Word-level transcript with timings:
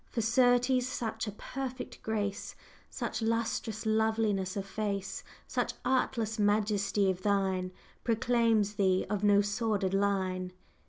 For, 0.09 0.21
certes, 0.21 0.87
such 0.87 1.27
a 1.27 1.31
perfect 1.31 2.01
grace, 2.01 2.55
Such 2.89 3.21
lustrous 3.21 3.85
loveliness 3.85 4.57
of 4.57 4.65
face, 4.65 5.23
Such 5.45 5.73
artless 5.85 6.39
majesty 6.39 7.07
as 7.11 7.19
thine 7.19 7.71
Proclaims 8.03 8.73
thee 8.77 9.05
of 9.11 9.23
no 9.23 9.41
sordid 9.41 9.93
line!" 9.93 10.53